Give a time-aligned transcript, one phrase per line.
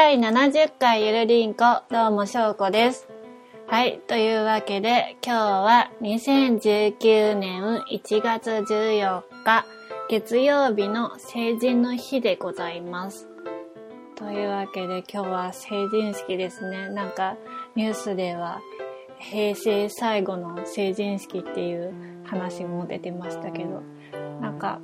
[0.00, 3.08] 第70回ゆるりんこ、どうもしょうこです。
[3.66, 9.66] はい、というわけで、今日は2019年1月14日、
[10.08, 13.26] 月曜日の成人の日でございます。
[14.14, 16.90] というわけで今日は成人式ですね。
[16.90, 17.36] なんか
[17.74, 18.60] ニュースでは
[19.18, 21.92] 平成最後の成人式っていう
[22.24, 23.82] 話も出てましたけど、
[24.40, 24.80] なんか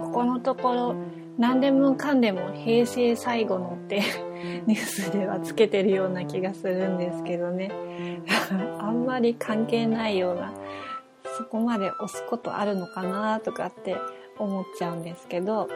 [0.00, 0.96] ここのところ
[1.38, 4.02] 何でもかんでも平成最後のって
[4.66, 7.70] ニュースではつけてるような気がするんですけどね。
[8.80, 10.52] あんまり関係ないような、
[11.38, 13.96] そこまで押すことあるのかなとかって
[14.38, 15.68] 思っちゃうんですけど、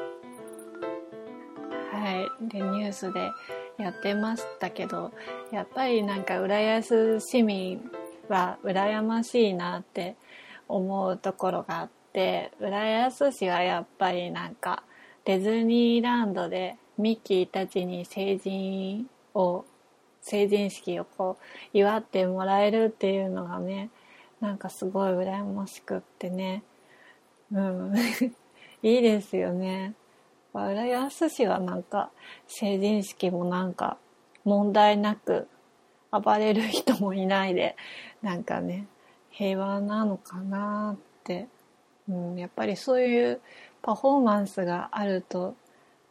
[1.92, 2.48] はい。
[2.48, 3.30] で、ニュースで
[3.78, 5.12] やってましたけど、
[5.50, 7.90] やっぱりなんか浦安市民
[8.28, 10.16] は羨ましいなって
[10.68, 14.82] 思うところがあって、浦安市はやっぱりなんか
[15.24, 19.64] ディズニーランドでミッキーたちに成人を、
[20.22, 23.90] 成人式をこう祝ってもらえるっていうのがね、
[24.40, 26.62] なんかすごい羨ましくってね。
[27.52, 27.94] うん。
[28.82, 29.94] いいですよね。
[30.52, 32.10] 浦安市はなんか
[32.48, 33.98] 成人式もなんか
[34.44, 35.46] 問題なく
[36.10, 37.76] 暴れる人もいないで
[38.20, 38.86] なんかね
[39.30, 41.46] 平和なのかなって、
[42.08, 43.40] うん、やっぱりそういう
[43.80, 45.54] パフォーマンスがあると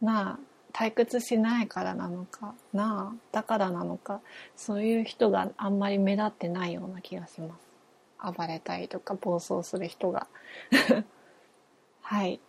[0.00, 4.20] なあ退屈しないからなのかなあだからなのか
[4.56, 7.70] そういう人があんまり目立ってないような気がします。
[8.22, 10.26] 暴れたりとか暴走する人が。
[12.02, 12.40] はい。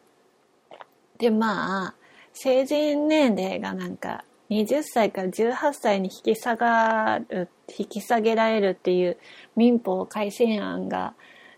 [1.17, 1.95] でまあ
[2.33, 9.17] 成人年齢がなんか20歳から18歳に引き下がる引き下げられるっていう
[9.55, 11.14] 民法改正案が、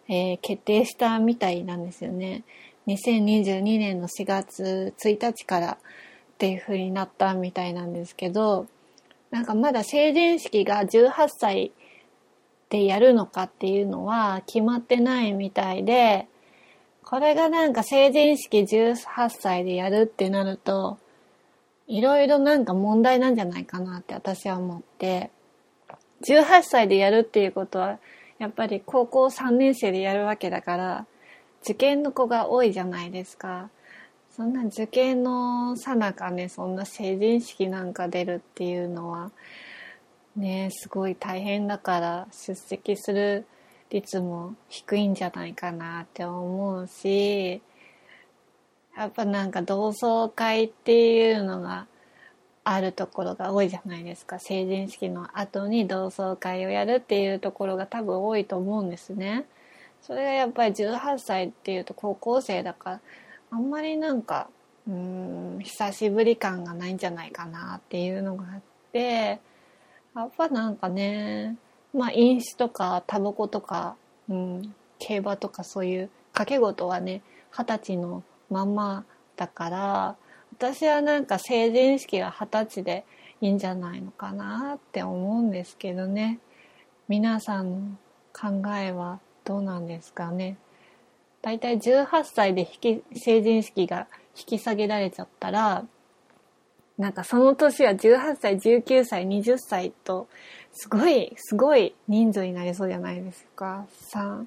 [0.07, 2.43] えー決定したみたいなんですよね。
[2.87, 5.77] 2022年の4月1日から
[6.43, 8.67] っていう風になったみたいなんですけど
[9.31, 11.71] なんかまだ成人式が18歳
[12.69, 16.27] でやるのかっていうのは決まってないみたいで
[17.13, 20.97] これがなんか成人式18歳でやるってなると、
[21.87, 25.29] いろいろなんか問題なんじゃないかなって私は思って、
[26.23, 27.99] 18歳でやるっていうことは、
[28.39, 31.05] やっぱり高校3年生でやるわけだから、
[31.61, 33.69] 受験の子が多いじゃないですか。
[34.35, 39.31] そんな受験のさなかね、そんな成人式なんか出るっていうのは、
[40.35, 43.45] ね、すごい大変だから出席する
[43.91, 47.61] 率も低いんじゃないかなって思うし
[48.97, 51.85] やっぱなんか同窓会っていうのが
[52.63, 54.39] あるところが多いじゃないですか。
[54.39, 59.45] 成人式の後に同窓会をやるっていうところが多分多いと思うんですね。
[60.01, 63.01] それがやっぱり18歳っていうと高校生だから
[63.53, 64.49] あんまりなんか
[64.87, 69.39] うーん久しぶり感がないんじゃないかなっていうのがあって
[70.15, 71.55] やっぱなんかね
[71.93, 73.95] まあ飲酒とかタバコとか、
[74.27, 77.21] うん、競馬とかそういう賭け事はね
[77.51, 79.05] 二十歳のまんま
[79.35, 80.15] だから
[80.53, 83.05] 私はなんか成人式は二十歳で
[83.39, 86.39] いいんじゃないのかなって思うんですけどね。
[87.07, 87.97] 皆さんの
[88.33, 90.57] 考えはどうなんですかね？
[91.43, 95.85] だいたい18歳で引き成人式が引き下げられちゃったら
[96.97, 100.27] なんかその年は18歳19歳20歳と
[100.73, 103.85] すごい、すごい人数になりそうじゃないですか。
[104.11, 104.45] 3、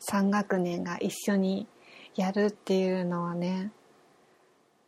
[0.00, 1.66] 3学年が一緒に
[2.16, 3.70] やるっていうのはね、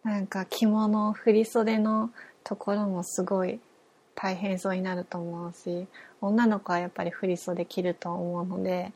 [0.03, 2.11] なんか着物、振り袖の
[2.43, 3.61] ところもすごい
[4.17, 5.87] 大変そうになると思うし、
[6.21, 8.93] 女の子はやっぱり振り袖着ると思うので、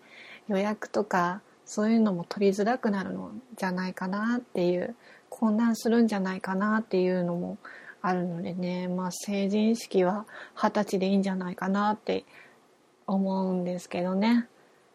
[0.49, 4.97] 予約とかそういうのも取りづらくなるのじゃないかなっていう、
[5.29, 7.59] 混乱するんじゃないかなっていうのも
[8.01, 12.25] あるのでね、まあ成人式は二十歳でいいんじゃないかなって
[13.07, 14.49] 思うんですけどね。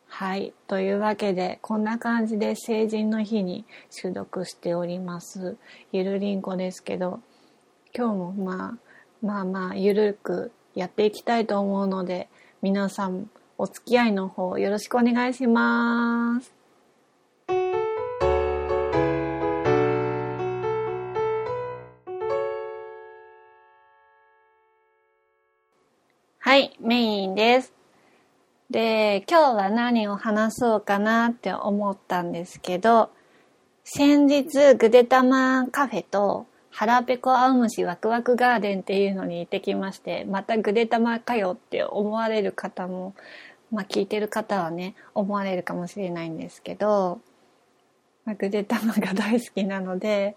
[0.07, 0.53] はい。
[0.67, 5.57] というわけで、こんな感じで成人の日に収録しております。
[5.91, 7.21] ゆるりんこですけど、
[7.95, 8.77] 今日もま
[9.23, 12.27] あ、まあまあ、ゆるくやっていきたいと思うので、
[12.61, 16.60] 皆さんお付き合いの方よろしくお願いします。
[26.51, 27.71] はい、メインです。
[28.69, 33.09] で、今日は何を話そうかなって思ったんですけど、
[33.85, 43.15] 先日、ぐでたまカフェと、腹ペコ青虫ワクワクガーデンっていうのに行ってきまして、またぐでたまかよって思われる方も、
[43.71, 47.21] まあ聞いてる方はね、思われるかもしれないんですけど、
[48.25, 50.35] まあぐでたまが大好きなので、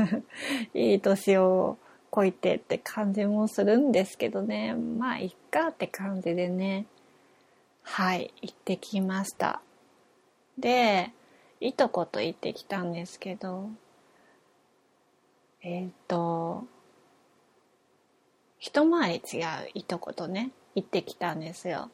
[0.72, 1.76] いい年を
[2.16, 4.72] こいてって感じもするんですけどね。
[4.72, 6.86] まあ、いっかって感じでね。
[7.82, 9.60] はい、行ってきました。
[10.56, 11.12] で、
[11.60, 13.68] いとこと行ってきたんですけど、
[15.60, 16.64] えっ、ー、と、
[18.60, 21.90] 一回り違ういとことね、行ってきたんですよ。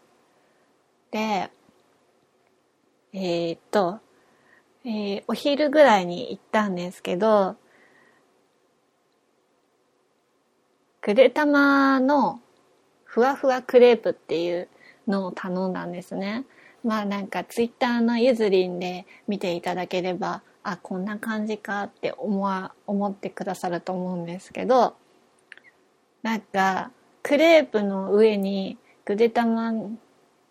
[1.11, 1.51] で、
[3.13, 3.99] えっ、ー、と、
[4.85, 7.57] えー、お昼ぐらいに行ったんですけど、
[11.03, 12.41] ぐでたまの
[13.05, 14.69] ふわふわクレープっていう
[15.07, 16.45] のを頼んだんですね。
[16.85, 24.95] まあなんかツイッターのゆずりんで見ていただければ、あ、こんな感じかって思わ、思ってくださると思うんですけど、
[26.23, 29.73] なんかクレープの上にぐでたま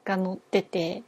[0.04, 1.04] が乗ってて、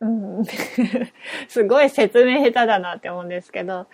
[0.00, 0.44] うん、
[1.48, 3.88] すごい説明下手だなって思うんですけど、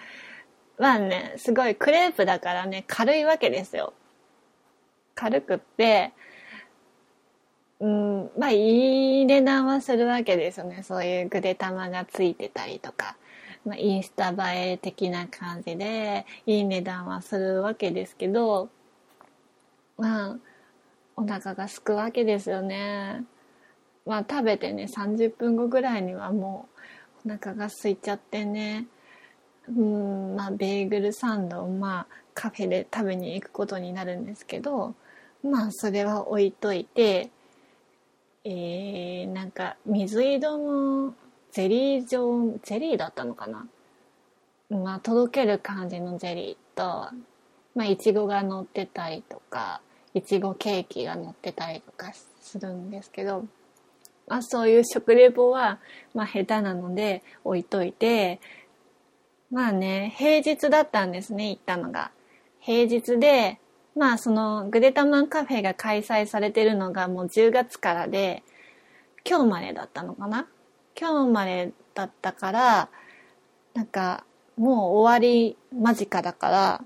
[0.79, 3.93] まあね、すごいクレープだからね、軽いわけですよ。
[5.15, 6.13] 軽くって、
[7.81, 10.83] うん、まあいい値段はするわけですよね。
[10.83, 13.17] そういうぐで玉がついてたりとか。
[13.65, 18.69] まあ、インスタ映え的な感じで、いい値段はするわけですけど、
[19.97, 20.37] まあ、
[21.17, 23.25] お腹がすくわけですよね。
[24.05, 26.69] まあ食べてね、30分後ぐらいにはも
[27.25, 28.87] うお腹が空いちゃってね、
[29.69, 34.95] うん、まあベーグルサンドをまあカフェで食べに行くことになるんですけど、
[35.43, 37.31] まあそれは置いといて、
[38.45, 41.15] えー、なんか水色の
[41.51, 43.67] ゼリー状、ゼリーだったのかな？
[44.71, 47.15] まあとける感じのゼリーと、
[47.75, 49.81] まあいちごが乗ってたりとか、
[50.13, 52.13] いちごケーキが乗ってたりとか
[52.43, 53.47] するんですけど、
[54.27, 55.79] まあそういう食レポは、
[56.15, 58.41] まあ下手なので置いといて、
[59.51, 62.11] まあね、平日だったんですね、行ったのが。
[62.61, 63.61] 平日で、
[63.97, 68.43] まあそのグレタマンカフェが開催されてるのがもう10月からで、
[69.29, 70.47] 今日までだったのかな
[70.99, 72.89] 今日までだったから、
[73.75, 74.25] なんか
[74.57, 76.85] もう終わり間近だから、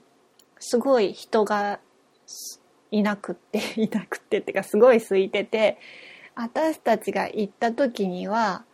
[0.59, 1.81] すごい人が
[2.91, 5.79] いなくって、 いなくってってかすごい空いてて、
[6.35, 8.65] 私たちが行った時には、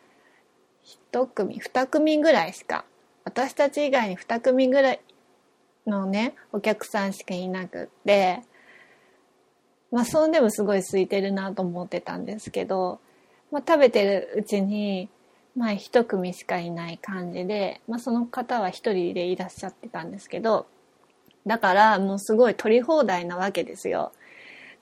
[0.83, 2.85] 一組、二組ぐらいしか、
[3.25, 5.01] 私たち以外に二組ぐらい
[5.87, 8.43] のね、お客さんしかいなくって、
[9.91, 13.01] まあ、そんでもすごい空いてるなと思ってたんですけど、
[13.51, 15.09] まあ、食べてるうちに、
[15.57, 20.67] まあ、一組しかいない感じで、まあ、その方は一人でいらっしゃってたんですけど、
[21.47, 24.13] だから、もうすごい取り放題なわけですよ。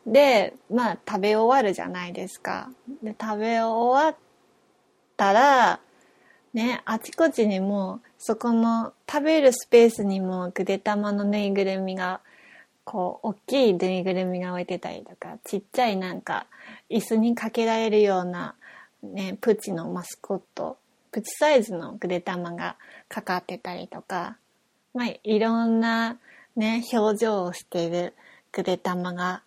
[0.07, 2.71] で、まあ食べ終わるじゃないですか。
[3.03, 4.17] で、食べ終わっ
[5.17, 5.81] たら、
[6.55, 12.21] ね、あちこちにもう、そこの食べるスペースにもぐでたまのぬいぐるみが、
[12.85, 16.47] こう、大きいぬいぐるみが置いてたりとか、ちっちゃいなんか、
[16.89, 18.55] 椅子にかけられるような、
[19.03, 20.77] ね、プチのマスコット、
[21.11, 22.77] プチサイズのぐでたまが
[23.09, 24.37] かかってたりとか、
[24.95, 26.17] まあ、いろんな
[26.55, 28.15] ね、表情をしている
[28.53, 29.43] ぐでたまが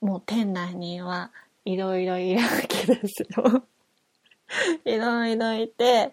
[0.00, 1.32] もう店内には
[1.64, 3.64] いろいろいるわけですよ。
[4.86, 6.12] いろいろいて、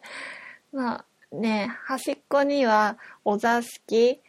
[0.72, 4.20] まあね、端っこにはお座敷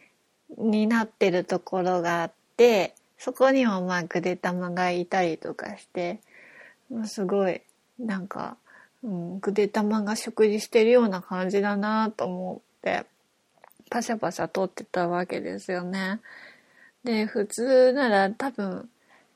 [0.57, 6.19] になってるところがあって、そこにもまあぐでたまがいたりとかして、
[7.05, 7.61] すごい
[7.99, 8.57] なんか、
[9.03, 13.05] うん、ぐでたまが食事してるような感じだなと思って、
[13.89, 16.19] パシャパシャ撮ってたわけですよね。
[17.03, 18.89] で、普通なら多分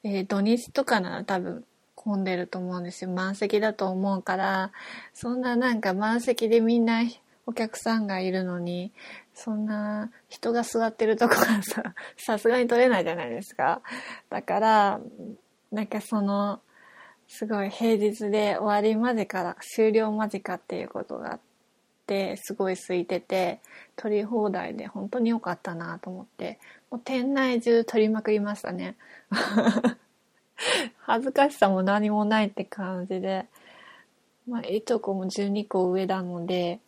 [0.08, 3.10] えー、土日とかなら多分混んでると思うんですよ。
[3.10, 4.72] 満席だと思うから、
[5.16, 7.02] そんななんか満席でみんな
[7.48, 8.92] お客さんがいるのに、
[9.34, 13.82] そんな人が座ってるとこがさ、 さすがに取れないじゃないですか。
[14.30, 15.00] だから、
[15.72, 16.60] なんかその、
[17.28, 21.40] すごい平日で終わり間近ら終了間近っていうことがあっ
[22.08, 23.60] て、すごい空いてて、
[23.96, 26.60] 取り放題で本当に良かったなと思って、
[26.90, 28.96] もう店内中取りまくりましたね。
[31.02, 33.46] 恥ずかしさも何もないって感じで、
[34.48, 36.80] まあ、いとこも12個上なので、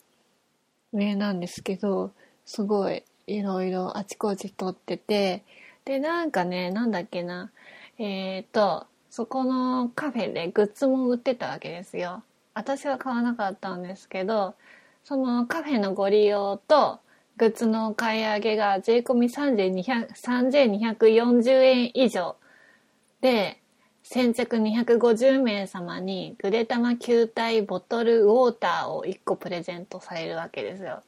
[0.92, 2.12] 上なんですけど、
[2.44, 5.44] すごいいろいろあちこち撮ってて、
[5.84, 7.50] で、なんかね、なんだっけな、
[7.98, 12.22] えっ、ー、と、そこのカフェでグッズも売ってたわけですよ。
[12.54, 14.54] 私は買わなかったんですけど、
[15.04, 17.00] そのカフェのご利用と、
[17.36, 22.36] グッズの買い上げが税込み3240円以上
[23.20, 23.60] で、
[24.10, 31.02] 先着250名様にグレタマ球体ボトルウォーターを1個プレゼントされるわけですよ。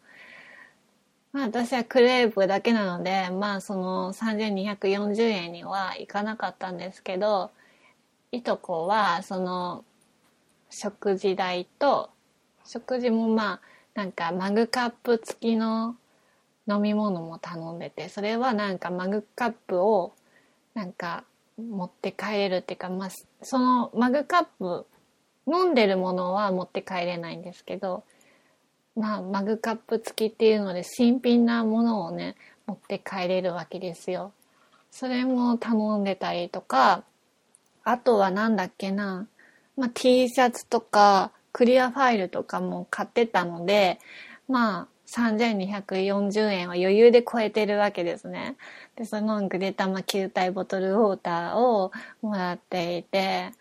[1.32, 7.50] まあ私はクレープだけなので、まあその3240円にはいかなかったんですけど、
[8.32, 9.82] いとこはその
[10.68, 12.10] 食事代と、
[12.66, 13.60] 食事もまあ
[13.94, 15.96] なんかマグカップ付きの
[16.68, 20.12] 飲み物も頼んでて、それはなんかマグカップを
[20.74, 21.24] なんか
[21.60, 23.08] 持って帰れるっていうか、まあ
[23.42, 24.86] そのマグカップ
[25.46, 28.04] 飲んでるものは持って帰れないんですけど、
[28.96, 32.36] まあ、マグカップ付きっていうので新品なものをね、
[32.66, 34.32] 持って帰れるわけですよ。
[34.90, 37.04] それも頼んでたりとか、
[37.84, 39.26] あとはなんだっけな、
[39.76, 43.98] まあ、T シャツとかクリアファイルとかも買ってたので、
[44.48, 48.56] まあ、3240円は余裕で超えてるわけですね。
[48.96, 51.90] で、そのグレタマ球体ボトルウォーターを
[52.22, 53.52] もらっていて、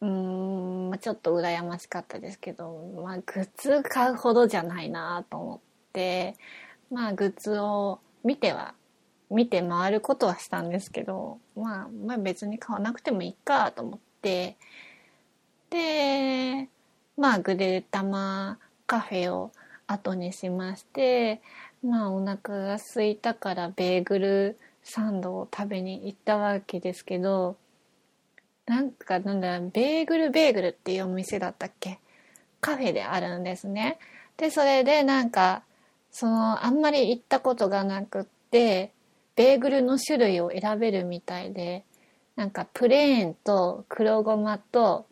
[0.00, 5.60] うーん、ちょっと羨ましかったですけど、まあ、グッズ買うほどじゃないなと思っ
[5.92, 6.36] て、
[6.90, 8.74] まあ、グッズを見ては、
[9.28, 14.56] 見て回ることはしたんですけど、まあ、まあ別に買わなくてもいいかと思って、
[15.70, 16.68] で、
[17.16, 19.50] まあ、グレタマカフェを
[19.86, 21.40] 後にしまして、
[21.84, 27.56] まあ、お腹が空いたからベーグルサンドを食べに行ったわけですけど、
[28.66, 31.98] なんかなんだベーグルベーグルっていうお店だったっけ？
[32.60, 33.98] カフェであるんですね。
[34.36, 35.62] で、それでなんか、
[36.10, 38.92] その、あんまり行ったことがなくって、
[39.36, 41.84] ベーグルの種類を選べるみたいで、
[42.34, 45.06] なんかプレーンと黒ごまと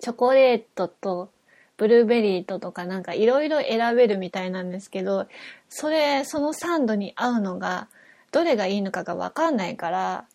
[0.00, 1.30] チョコレートと
[1.78, 5.26] ブルーベリーととかなんかいろいろ選べるみたいなんですけど、
[5.70, 7.88] それ、そのサンドに合うのが、
[8.32, 10.26] どれがいいのかがわかんないから、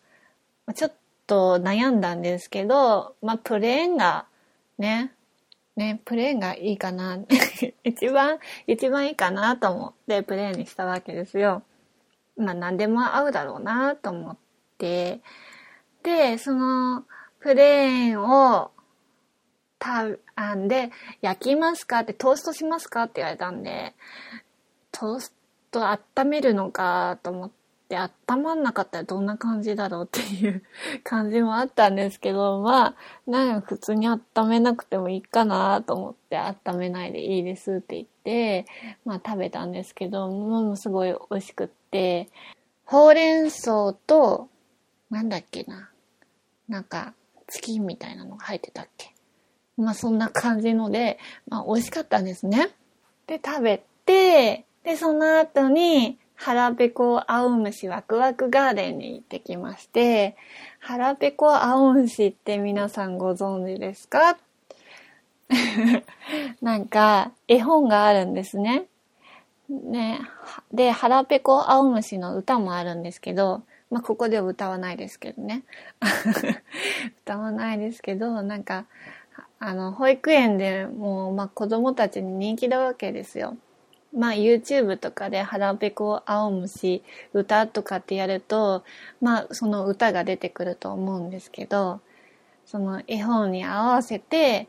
[0.74, 0.92] ちょっ
[1.26, 4.24] と悩んだんですけど、まあ、プレーンが、
[4.78, 5.12] ね、
[5.76, 7.18] ね、プレーンがいいかな。
[7.84, 11.62] 一番、一番いいかなと思ってプレーンにしたわけですよ。
[12.36, 14.36] まあ、何でも合うだろうなと思っ
[14.78, 15.20] て。
[16.02, 17.04] で、その、
[17.40, 18.70] プレーンを、
[19.78, 20.90] た、あんで、
[21.20, 23.94] 焼きますかって、トーストしますかって言われたんで、
[24.92, 25.34] トース
[25.70, 27.54] ト温めるのかと思って、
[27.84, 30.62] って温まんなかったらどんな感じだろうっていう
[31.02, 32.94] 感じもあったんですけど、まあ、
[33.30, 38.66] なんか普通に温めなくてもいいかなと思って温めないでいいですって言って、
[39.04, 42.30] まあ食べたんですけど、もうすごい美味しくって、
[42.86, 44.48] ほうれん草と、
[45.10, 45.90] なんだっけな。
[46.68, 47.12] なんか、
[47.48, 49.13] チキンみたいなのが入ってたっけ？
[49.76, 52.70] まあそんな感じので、まあ美味しかったんですね。
[53.26, 60.36] で、食べて、で、その後に、腹ペコ青虫ワクワクガーデンに行ってきまして、
[60.80, 64.36] 腹ペコ青虫って皆さんご存知ですか？
[66.60, 68.86] なんか、絵本があるんですね。
[69.68, 70.20] ね。
[70.72, 75.62] で、腹ペコ青虫の歌もあるんですけど、まあ、ここでは歌わないですけどね。
[77.24, 78.86] 歌わないですけど、なんか、
[79.58, 83.56] あの、保育園でもう、まあ、子供たちに人気なわけですよ。
[84.14, 88.84] まあ YouTube とかで腹ペコ青虫歌とかってやると、
[89.20, 92.00] まあその歌が出てくると思うんですけど、
[92.64, 94.68] その絵本に合わせて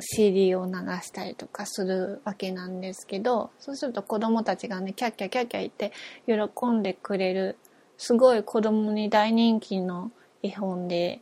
[0.00, 0.72] CD を流
[1.02, 5.92] したりとかするわけなんですけど、そうすると子供たちがね、キャッキャキャッキャ言って
[6.26, 7.56] 喜んでくれる、
[7.96, 10.12] すごい子供に大人気の
[10.42, 11.20] 絵本で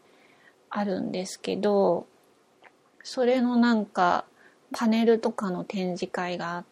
[0.71, 2.07] あるんですけど、
[3.05, 4.25] それのなんか
[4.73, 6.65] パネルとかの展示会が、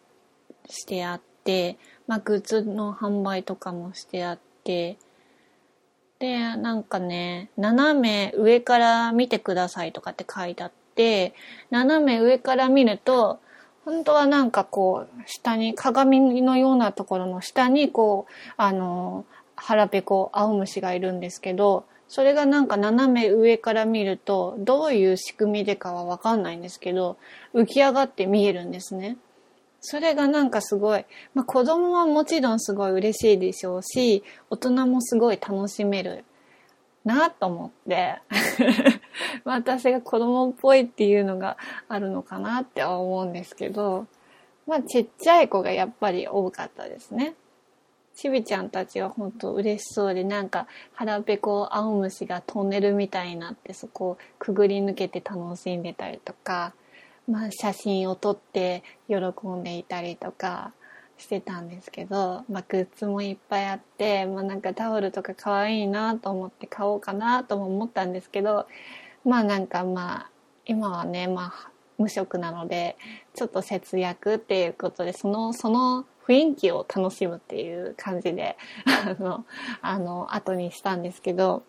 [0.67, 4.97] してあって、まあ、グッズの販売とかもしてあって、
[6.19, 11.33] で、なんかね、斜め上から見てくださいとかって書いてあって、
[11.69, 13.39] 斜め上から見ると、
[13.85, 19.25] 本当はなんかこう、下に、鏡のようなところの下にこう、あの、
[19.55, 27.17] 腹ペコ、青虫がいるんですけど、それがなんか斜め上から見ると、どういう仕組みでかはわかんないんですけど、
[27.55, 29.17] 浮き上がって見えるんですね。
[29.81, 36.23] それがなんかすごい、まあ子供はもちろんすごい嬉しいでしょうし、大人もすごい楽しめる
[37.03, 38.21] なと思って
[39.43, 41.57] 私が子供っぽいっていうのが
[41.89, 44.05] あるのかなって思うんですけど、
[44.67, 47.33] まあちっちゃい子がやっぱり多かったですね。
[48.15, 56.73] ちびちゃんたちは本当嬉しそうで、なんか腹ペコ青虫がトンネルみたいになってそこをくぐり抜けて楽しんでたりとか、
[57.27, 59.15] まあ、写真を撮って喜
[59.47, 60.73] んでいたりとか
[61.17, 68.67] してたんですけど、まあ、グッズもいっぱいあって、まあ、なんかタオルとか可愛いなと思って買おうかなとも思ったんですけど、
[69.25, 70.29] まあなんかまあ、
[70.65, 72.97] 今はね、まあ、無職なので、
[73.35, 79.45] ちょっと節約っていうことで、その、その雰囲気を楽しむっていう感じで、あの、
[79.81, 81.63] あの、後にしたんですけど、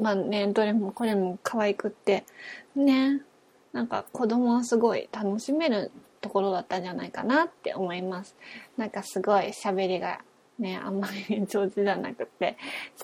[0.00, 2.24] まあね、どれもこれも可愛くって、
[2.74, 3.22] ね、
[3.72, 8.36] なんか子供はすごい楽しめるところだったんじゃないかなって思います。
[8.76, 10.20] なんかすごい喋りが
[10.58, 12.56] ね、あんまり上手じゃなくて、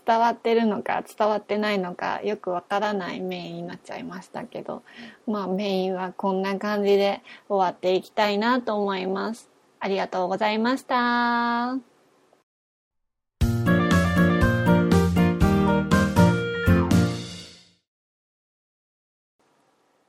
[0.06, 4.82] 伝わってるのか伝わってないのかよくわからないメインになっちゃいましたけど、
[5.26, 9.50] まあメインはこんな感じで終わっていきたいなと思います。
[9.80, 11.78] ありがとうございました。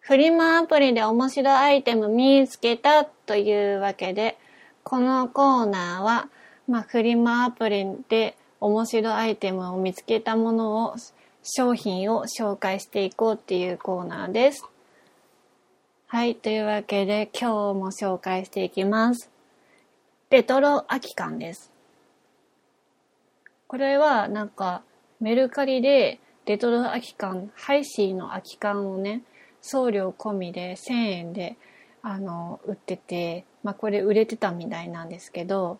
[0.09, 4.39] フリマアプリで面白いアイテム見つけたというわけで、
[4.83, 6.29] このコーナーは、
[6.67, 10.95] まあ、フリマアプリで面白いアイテムを見つけたものを、
[11.43, 14.67] 商品を紹介していこうっていうコーナーです。
[16.07, 19.29] はい、というわけで今日も紹介していきます。
[20.29, 21.71] レトロ空き缶です。
[23.67, 24.83] これはなんか
[25.19, 29.23] メルカリでレトロ空き缶、ハイシーの空き缶をね、
[29.61, 31.57] 送料込みで1000円で
[32.01, 35.79] あの売ってて、まあ、これ売れてたみたいなんですけど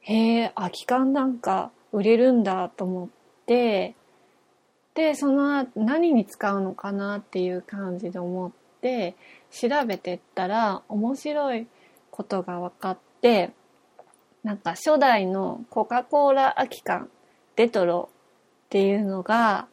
[0.00, 3.08] へえ空き缶なんか売れるんだと思っ
[3.46, 3.94] て
[4.94, 9.14] でその何に使うのかなっていう感じで思って
[9.50, 11.66] 調べてったら面白い
[12.10, 13.50] ことが分かって
[14.46, 17.10] なんか初代のコカ・コーラ空き缶
[17.56, 18.08] レトロ
[18.66, 19.66] っていうのが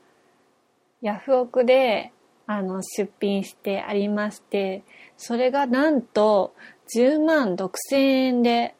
[1.01, 2.11] ヤフオクで
[2.45, 4.83] あの、出品してありまして、
[5.17, 6.53] それがなんと
[6.93, 8.75] 10万6千円で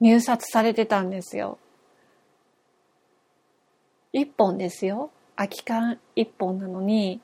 [0.00, 1.58] 入札されてたんですよ。
[4.12, 5.10] 1本ですよ。
[5.36, 7.20] 空き缶1本なのに、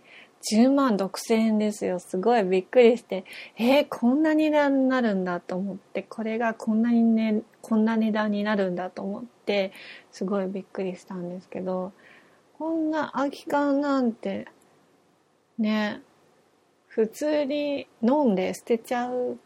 [0.53, 1.99] 10万6千円ですよ。
[1.99, 3.25] すごいびっくりして、
[3.57, 9.73] えー、こんな値段になるんだと思って、これがこんなにね、こんな値段になるんだと思って、
[10.13, 11.93] すごいびっくりしたんですけど、
[12.59, 14.47] こんな空き缶なんて
[15.59, 16.01] ね
[16.87, 19.39] 普通に飲んで捨てちゃう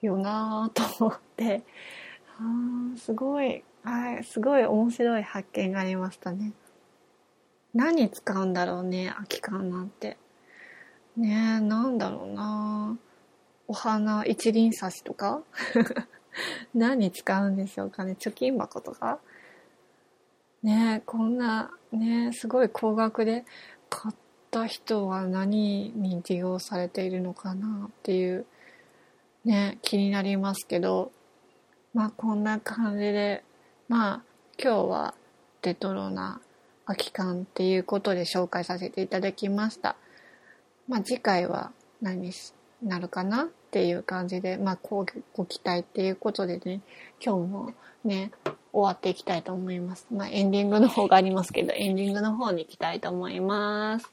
[0.00, 1.62] よなと思って。
[2.38, 3.64] あすごい。
[3.82, 6.52] はいすごい面白い発見がありましたね。
[7.74, 10.16] 何使うんだろうね空き缶なんて。
[11.16, 12.96] ねえなんだろうな。
[13.66, 15.42] お花一輪挿しとか？
[16.74, 18.16] 何使うんでしょうかね。
[18.18, 19.18] 貯金箱とか？
[20.62, 23.44] ねえこんなねすごい高額で
[23.90, 24.14] 買っ
[24.50, 28.44] た人は何に利用されているのかなっていう
[29.44, 31.12] ね気になりますけど。
[31.94, 33.44] まあこんな感じで。
[33.88, 34.22] まあ
[34.62, 35.14] 今日は
[35.62, 36.40] レトロな
[36.88, 39.96] 空き缶っていうことで紹介させていただきました。
[40.88, 41.70] まあ次回は
[42.00, 42.32] 何に
[42.82, 46.80] なるかなっていう感じで、まあごご期待っていうことでね、
[47.22, 47.72] 今日も
[48.04, 48.32] ね、
[48.72, 50.06] 終わっていきたいと思います。
[50.10, 54.10] まあエンディングの方がありますけど、エンディングの方に行きたいと思います。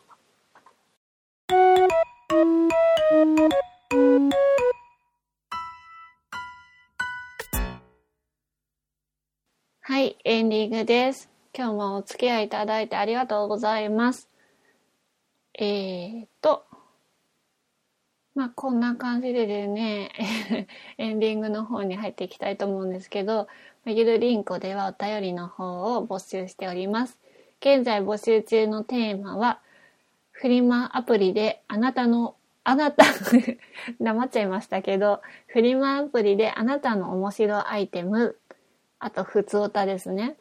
[9.79, 11.34] はい、エンディングです。
[11.57, 14.27] 今日もお付き合いいただいてありがとうございます。
[15.57, 16.65] えーと、
[18.35, 20.11] まあこんな感じででね、
[20.99, 23.47] エンディングの方に入っていきたいと思うんですけど、
[23.85, 27.17] ゆるりんこではお便りの方を募集しております。
[27.61, 29.61] 現在募集中のテーマは、
[30.31, 33.05] フリマアプリであなたの、あなた
[34.01, 38.37] 黙っちゃいましたけど、フリマアプリであなたの面白アイテム、
[38.99, 40.35] あと普通歌ですね。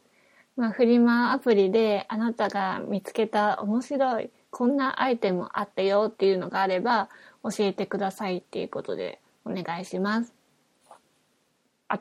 [0.55, 7.09] まあ、フリマアプリであなたが見つけた面白い、こんなアイテムあったよっていうのがあれば
[7.43, 10.33] 教えてくださいっていうことでお願いします。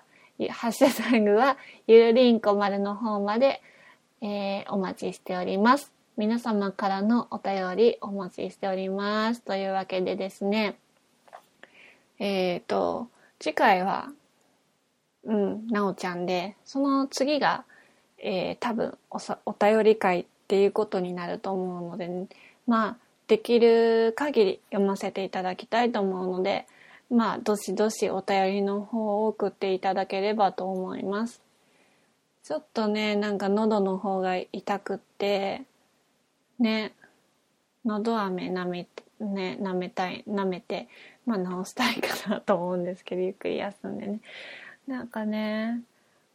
[0.50, 3.62] ハッシュタグはゆるりんこ丸の方まで、
[4.20, 5.92] えー、お待ちしております。
[6.16, 9.42] 皆様からのお便りお待ちしております。
[9.42, 10.74] というわけでですね、
[12.18, 13.06] えっ、ー、と、
[13.38, 14.10] 次回は
[15.24, 17.64] うん、なおちゃんで、その次が、
[18.18, 22.26] えー、多分おさお便り会っていうことになると思うので、ね、
[22.66, 22.96] まあ、
[23.28, 26.66] できる限り読ませていただきたいと思うので、
[27.12, 31.42] まあ、どしどしお便りの方を送っていただければと思います。
[32.42, 35.62] ちょっとね、なんか喉の方が痛くって、
[36.58, 36.92] ね、
[37.84, 38.86] 喉飴舐め
[39.20, 40.88] ね舐めたい舐めて
[41.26, 44.20] まあ治したいかなと思うんですけどゆっくり休んでね
[44.86, 45.80] なんかね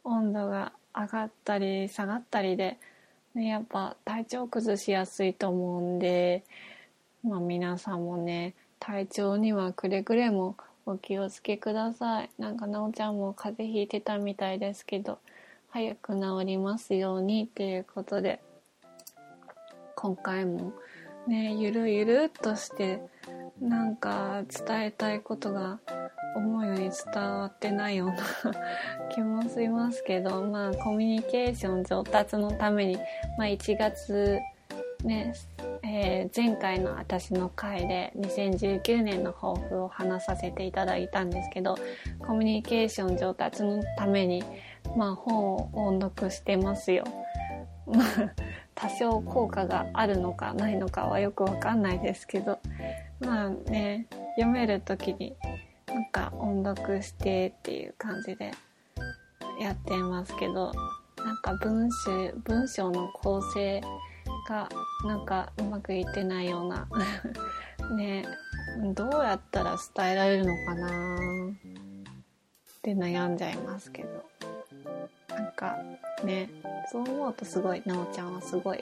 [0.04, 2.78] 温度が上がったり下がったりで、
[3.34, 6.44] ね、やっぱ体調崩しやすいと思うんで、
[7.22, 10.56] まあ、皆さんもね体調にはくれぐれも
[10.88, 12.30] お気をつけください。
[12.38, 15.18] なんかなおちゃんも風邪ひいてたみたいですけど
[15.70, 18.40] 早く治りますようにっていうことで
[19.94, 20.72] 今回も
[21.26, 23.02] ねゆるゆるっとして
[23.60, 25.78] なんか伝えたいことが
[26.34, 28.16] 思うように伝わってないような
[29.12, 32.96] 気もしますけどまあコミュニケーション上達のために、
[33.36, 34.38] まあ、1月
[35.04, 35.34] ね
[35.90, 41.78] えー、前回の私の回で2019年の抱負を話させていただいたんですけど
[42.18, 44.44] コミュニケーション上達のために、
[44.96, 47.04] まあ、本を音読してますよ。
[47.86, 48.32] まあ
[48.74, 52.60] 多少効果があるのかないのかはよくわかんないですけど
[53.18, 55.34] まあね読める時に
[55.88, 58.52] なんか音読してっていう感じで
[59.60, 60.72] やってますけど
[61.24, 63.80] なんか文章文章の構成
[64.48, 64.68] が
[65.04, 66.88] なんかうまくいってないような。
[67.96, 68.24] ね
[68.94, 71.16] どうやったら伝えられるのかな。
[71.48, 74.24] って悩んじゃいますけど。
[75.28, 75.76] なんか
[76.24, 76.50] ね
[76.90, 78.80] そう思うとすごいなおちゃんはすごい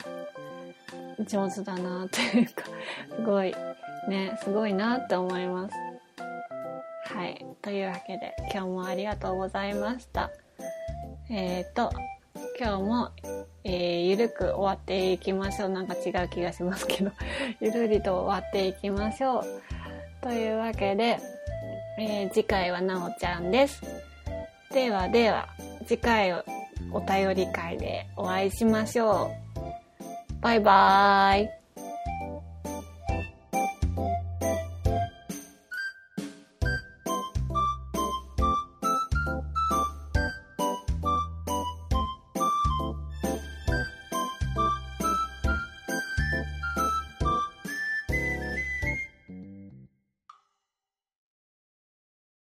[1.26, 2.64] 上手だなっていうか
[3.14, 3.55] すごい
[4.09, 5.74] ねすごいなって思います。
[7.12, 7.44] はい。
[7.62, 10.31] というわけで今日もありがとうございました。
[11.29, 11.90] えっ、ー、と
[12.59, 13.11] 今日も、
[13.68, 15.68] えー、ゆるく終わっていきましょう。
[15.70, 17.11] なんか違う気がしますけど、
[17.61, 19.44] ゆるりと終わっていきましょう。
[20.20, 21.18] というわけで、
[21.98, 23.83] えー、次回はなおちゃんです。
[24.72, 25.48] ではでは、
[25.85, 26.33] 次回
[26.92, 30.40] お便り会でお会いしましょう。
[30.40, 31.65] バイバーイ。